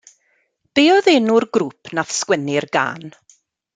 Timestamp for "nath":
1.99-2.17